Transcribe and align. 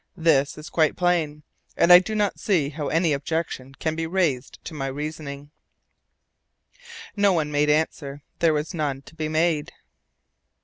This 0.17 0.57
is 0.57 0.71
quite 0.71 0.95
plain, 0.95 1.43
and 1.77 1.93
I 1.93 1.99
do 1.99 2.15
not 2.15 2.39
see 2.39 2.69
how 2.69 2.87
any 2.87 3.13
objection 3.13 3.75
can 3.75 3.93
be 3.95 4.07
raised 4.07 4.57
to 4.65 4.73
my 4.73 4.87
reasoning." 4.87 5.51
No 7.15 7.33
one 7.33 7.51
made 7.51 7.69
answer: 7.69 8.23
there 8.39 8.51
was 8.51 8.73
none 8.73 9.03
to 9.03 9.13
be 9.13 9.29
made. 9.29 9.71